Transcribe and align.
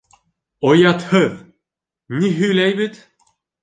—Оятһыҙ, 0.69 1.37
ни 2.19 2.35
һөйләй 2.43 2.79
бит. 2.85 3.03